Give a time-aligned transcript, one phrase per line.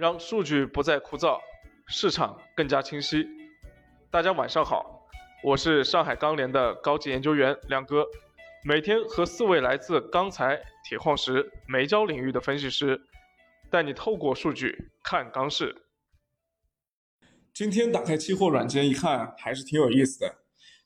[0.00, 1.38] 让数据不再枯燥，
[1.86, 3.26] 市场更加清晰。
[4.10, 5.06] 大家晚上好，
[5.44, 8.06] 我是上海钢联的高级研究员亮哥，
[8.64, 10.58] 每天和四位来自钢材、
[10.88, 12.98] 铁矿石、煤焦领域的分析师，
[13.70, 15.76] 带你透过数据看钢市。
[17.52, 20.34] 今天打开期货软件一看，还是挺有意思的。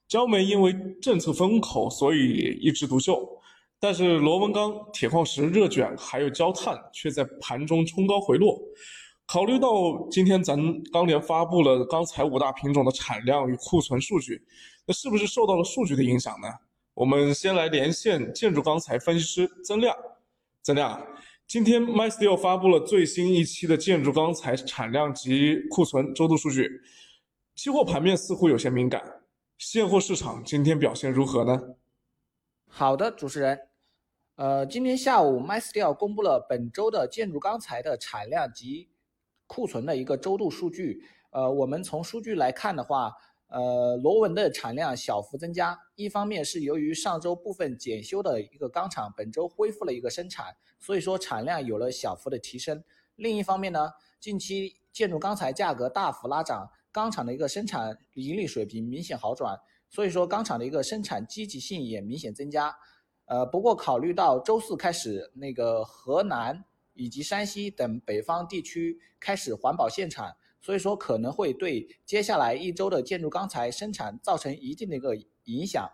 [0.08, 3.40] 焦煤因为政策风口，所以一枝独秀。
[3.78, 8.58] 但是螺纹钢、铁矿石、热卷还有焦炭却在盘中冲高回落。
[9.26, 9.68] 考虑到
[10.10, 10.56] 今天咱
[10.92, 14.42] 钢联发布了钢材五大品种的产量与库存数据，
[14.86, 16.48] 那是不是受到了数据的影响呢？
[16.92, 19.96] 我们先来连线建筑钢材分析师曾亮。
[20.62, 21.06] 曾亮，
[21.46, 26.70] 今天 MySteel 发布了最新一期的建筑钢材产量及库存周度数据，
[27.54, 29.02] 期货盘面似乎有些敏感，
[29.58, 31.60] 现货市场今天表现如何呢？
[32.68, 33.58] 好的，主持人。
[34.36, 38.88] 呃，今天下午，MySteel 公布了本周的建筑钢材的产量及
[39.46, 41.02] 库存的一个周度数据。
[41.30, 43.12] 呃，我们从数据来看的话，
[43.48, 50.46] 呃，螺纹的产量小幅增加，一方面是由于上周部分检修的一个钢厂本周恢复了一个生产，
[50.78, 52.82] 所以说产量有了小幅的提升。
[53.16, 62.74] 另一方面呢，近期建筑钢材价格大幅拉涨，钢厂的一个生产盈利水平明显好转，所以说钢厂的一个生产积极性也明显增加。
[63.26, 75.88] 呃，不过考虑到周四开始，那个河南以及山西等北方地区开始环保限产，所以说可能会对接下来一周的建筑钢材生产造成一定的一个影响。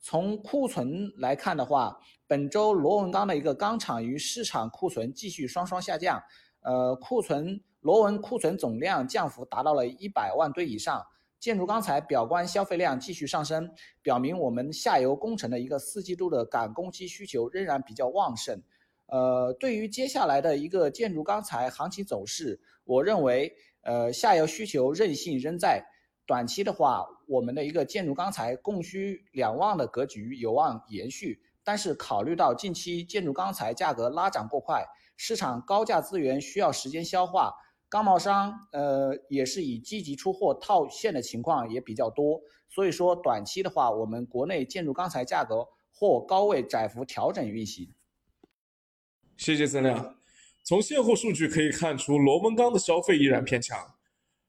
[0.00, 6.22] 从库存来看的话，本周螺纹钢的一个钢厂与市场库存继续双双下降，
[6.60, 11.02] 呃，库存螺纹库存总量降幅达到了一百万吨以上。
[11.40, 18.62] 建筑钢材表观消费量继续上升，表明我们下游工程的一个四季度的赶工期需求仍然比较旺盛。
[19.06, 23.52] 呃，对于接下来的一个建筑钢材行情走势，我认为，
[23.82, 25.84] 呃，下游需求韧性仍在，
[26.26, 31.40] 短期的话，我们的一个建筑钢材供需两旺的格局有望延续。
[31.66, 34.84] 但是考虑到近期建筑钢材价格拉涨过快，
[35.16, 37.54] 市场高价资源需要时间消化。
[37.88, 47.88] 钢贸商呃也是以积极出货套现的情况也比较多，所以说短期的话，我们国内建筑钢材价格或高位窄幅调整运行。
[49.36, 50.16] 谢谢曾亮。
[50.62, 53.78] 从现货数据可以看出，螺纹钢的消费依然偏强，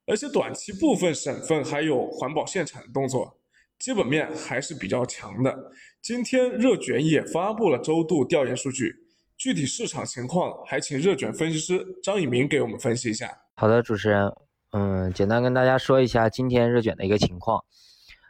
[0.06, 3.38] 而且短期部分省份还有环保限产的动作，
[3.78, 5.72] 基本面还是比较强的。
[6.02, 8.96] 今天热卷也发布了周度调研数据。
[9.38, 13.30] 具体市场情况，还请热卷分析师张以明给我们分析一下。
[13.56, 14.32] 好的，主持人，
[14.72, 17.62] 嗯，简单跟大家说一下今天热卷的一个情况。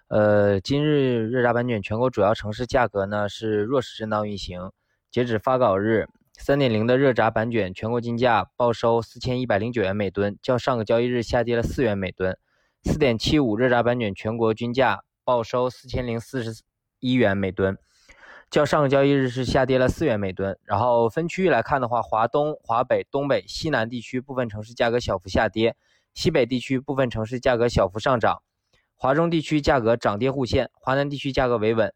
[0.08, 4.72] 呃，今日热轧板卷全国主要城市价格呢是弱势震荡运行。
[5.12, 6.08] 截止发稿日，
[6.38, 12.38] 三点零的热轧板卷全国金价报收四千一百零九元每吨，较上个交易日下跌了四元每吨。
[12.84, 16.62] 四点七五热轧板卷全国均价报收四千零四十
[17.00, 17.78] 一元每吨。
[18.52, 25.76] 较上个交易日是下跌了四元每吨，然后分区域来看的话，华东、华北、东北、西南地区部分城市价格小幅下跌，
[26.14, 28.44] 西北地区部分城市价格小幅上涨，
[28.96, 31.92] 华中地区价格涨跌互现，华南地区价格维稳。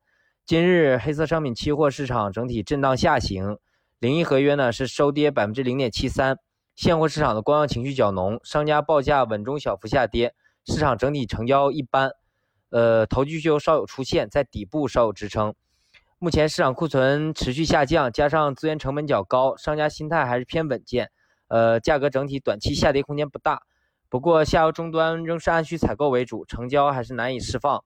[0.46, 3.60] 今日黑色商品期货市场整体震荡下行，
[4.00, 6.38] 零一合约呢是收跌百分之零点七三，
[6.74, 10.34] 现货市场的观望情绪较浓，商家报价稳中小幅下跌，
[10.66, 12.12] 市场整体成交一般，
[12.70, 15.54] 呃，投机需求稍有出现，在底部稍有支撑。
[16.18, 21.12] 目前市场库存持续下降，加上资源成本较高，商家心态还是偏稳健。
[21.50, 23.64] 呃，价格整体短期下跌空间不大。
[24.08, 27.84] 不过下游终端仍是按需采购为主，成交还是难以释放。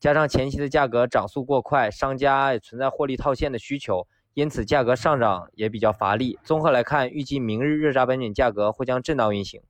[0.00, 6.38] 加上前期的价格涨速过快，商家也存在获利套现的需求，因此价格上涨也比较乏力。
[6.44, 9.62] 综合来看，预计明日热轧板卷价格或将震荡运行。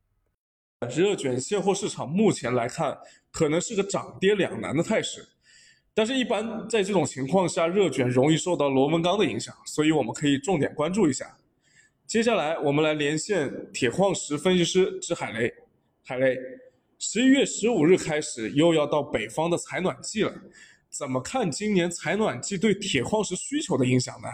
[0.91, 2.99] 热卷现货市场目前来看，
[3.31, 5.27] 可能是个涨跌两难的态势。
[5.95, 11.37] 但是，一般在这种情况下，热卷容易受到螺纹钢的影响，所以我们可以重点关注一下。
[12.07, 15.53] 接下来，我们来连线铁矿石分析师之海雷。
[16.05, 16.37] 海雷，
[16.99, 20.33] 十一月十五日开始又要到北方的采暖季了，
[20.91, 24.29] 怎么看今年采暖季对铁矿石需求的影响呢？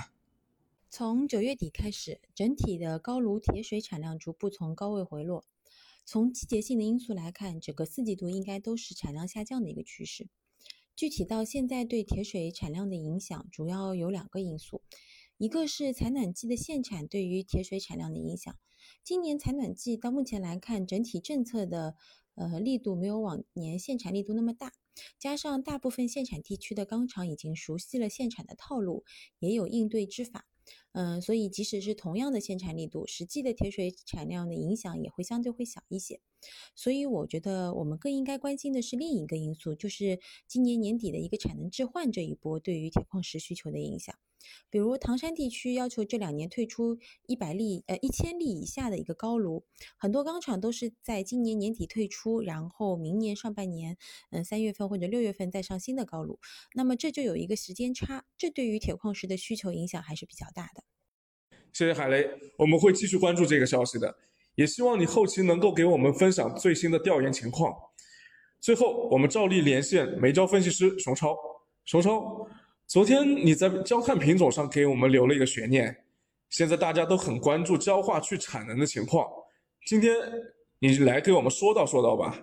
[0.93, 5.45] 从九月底开始，整体的高炉铁水产量逐步从高位回落。
[6.05, 10.29] 从季节性的因素来看，整个四季度应该都是产量下降的一个趋势。
[10.97, 14.83] 具体到现在对铁水产量的影响，主要有两个因素，
[15.39, 18.53] 一个是采暖季的限产对于铁水产量的影响。
[19.05, 21.95] 今年采暖季到目前来看，整体政策的
[22.35, 24.73] 呃力度没有往年限产力度那么大，
[25.21, 29.05] 加上大部分限产地区的钢厂已经熟悉了限产的套路，
[29.39, 30.49] 也有应对之法，
[30.93, 36.21] 嗯，所以即使是同样的限产力度，实际的铁水产量的影响也会相对会小一些。
[36.75, 44.15] 所以我觉得我们更应该关心的是另一个因素，就是今年年底的一个产能置换这一波对于铁矿石需求的影响。
[44.71, 49.65] 比如唐山地区要求这两年退出一百粒呃一千粒以下的一个高炉，
[49.97, 53.97] 很多钢厂都是在今年年底退出，然后明年上半年
[54.31, 56.39] 嗯三月份或者六月份再上新的高炉，
[56.75, 60.85] 那么这就有一个时间差，这对于铁矿石的需求影响还是比较大的。
[61.73, 62.29] 谢谢海雷，
[62.59, 64.17] 我们会继续关注这个消息的，
[64.57, 67.73] 也希望你后期能够给我们分享最新的调研情况。
[68.61, 71.37] 最后，我们照例连线煤焦分析师熊超，
[71.85, 72.47] 熊超。
[72.91, 75.97] 昨天你在焦炭品种上给我们留了一个悬念，
[76.49, 79.29] 现在大家都很关注焦化去产能的情况，
[79.87, 80.13] 今天
[80.81, 82.35] 你来给我们说道说道吧。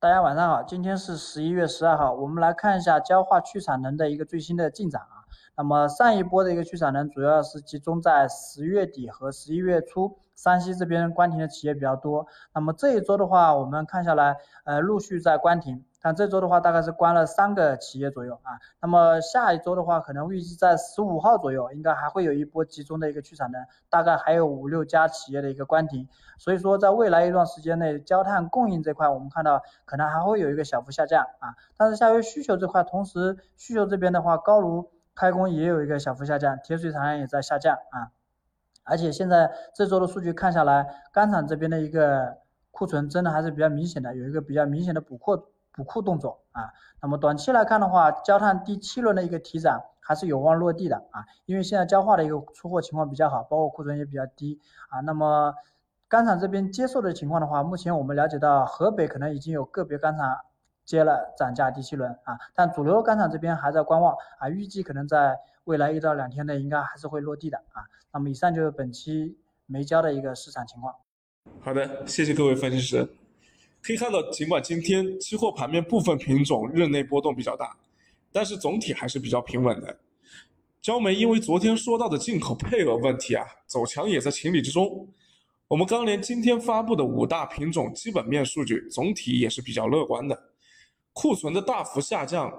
[0.00, 5.22] 大家晚上好，今天是十一月十二号，我们来看一下焦化去产能的一个最新的进展啊。
[5.56, 12.26] 那么上一波的一个去产能主要是集中在十月底和十一月初，山西这边关停的企业比较多。
[12.52, 14.34] 那么这一周的话，我们看下来，
[14.64, 15.84] 呃，陆续在关停。
[16.04, 18.60] 但这周的话，大概是关了三个企业左右啊。
[18.82, 26.06] 那么下一周的话，可能预计在十五号左右，应该还会有一波集中的一个去产能，大概还有五六家企业的一个关停。
[26.36, 31.56] 所以说，在未来一段时间内，焦炭供应这块，我们看到可能还会有一个小幅下降啊。
[31.78, 38.12] 但是下游需求这块，同时需求这边的话，高炉开工也有一个小幅下降，铁水产量也在下降啊。
[38.82, 42.36] 而且现在这周的数据看下来，钢厂这边的一个
[42.70, 45.48] 库存真的还是比较明显的，有一个比较明显的补货。
[45.74, 46.72] 补库动作啊，
[47.02, 55.00] 那么短期来看的话，焦炭第七轮的一个提涨还是有望落地的啊，因为现在焦化的一个出货情况比较好，包括库存也比较低啊。
[55.00, 55.52] 那么
[56.06, 60.38] 钢厂这边接受的情况的话，目前我们了解到河北可能已经有个别钢厂
[60.84, 67.82] 接了涨价第七轮啊，但主流钢厂这边还在观望啊，预计可能在未来一到两天内应该还是会落地的啊。
[68.12, 69.36] 那么以上就是本期
[69.66, 70.94] 煤焦的一个市场情况。
[71.60, 73.23] 好的，谢谢各位分析师。
[73.84, 77.76] 可以看到，尽管今天期货盘面部分品种日内波动比较大，
[78.32, 80.00] 但是总体还是比较平稳的。
[80.80, 85.06] 焦煤因为昨天说到的进口配额问题啊，走强也在情理之中。
[85.68, 90.50] 我们钢联今天发布的五大品种基本面数据总体也是比较乐观的，
[91.12, 92.50] 库存的大幅下降，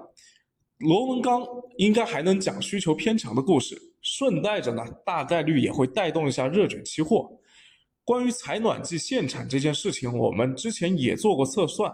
[0.78, 1.44] 螺纹钢
[1.76, 7.28] 应该还能讲需求偏强的故事，顺带着呢，大概率也会带动一下热卷期货。
[8.06, 11.92] 关于采暖季限产这件事情，我们之前也做过测算，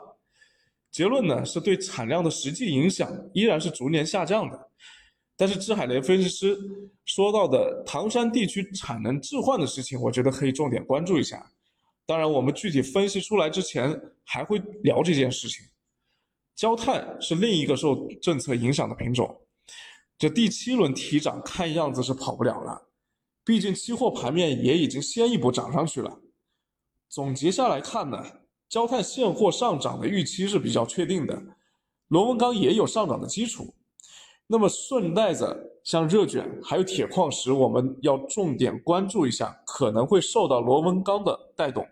[0.91, 4.69] 结论呢是对产量的实际影响依然是逐年下降的。
[5.39, 6.55] 但是支海雷分析师
[7.07, 11.51] 说到的唐山地区产能置换的事情，我觉得可以重点关注一下。
[12.05, 15.65] 当然，我们具体分析出来之前还会聊这件事情。
[16.55, 19.35] 焦炭是另一个受政策影响的品种，
[20.19, 22.92] 这第七轮提涨看样子是跑不了了。
[23.45, 26.21] 毕竟期货盘面也已经先一步涨上去了。
[27.09, 28.25] 总结下来看呢，
[28.69, 31.43] 焦炭现货上涨的预期是比较确定的，
[32.09, 33.75] 螺纹钢也有上涨的基础。
[34.47, 41.87] 那么顺带着像热卷还有铁矿石，我们要重点关注一下，可能会受到螺纹钢的带动。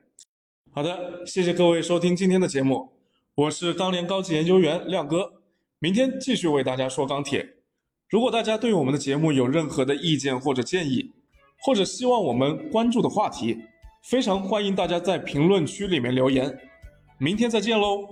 [0.72, 2.92] 好的，谢谢各位收听今天的节目，
[3.34, 5.32] 我是钢联高级研究员亮哥，
[5.78, 7.56] 明天继续为大家说钢铁。
[8.08, 11.12] 如果大家对我们的节目有任何的意见或者建议，
[11.62, 13.58] 或者希望我们关注的话题，
[14.02, 16.58] 非常欢迎大家在评论区里面留言。
[17.18, 18.08] 明天再见喽！